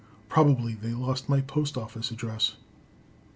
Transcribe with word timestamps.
Probably 0.29 0.73
they 0.73 0.95
lost 0.95 1.29
my 1.29 1.41
post 1.41 1.77
office 1.77 2.09
address. 2.09 2.55